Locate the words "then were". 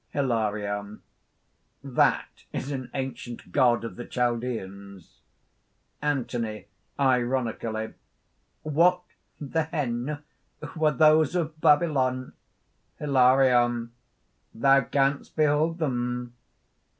9.39-10.91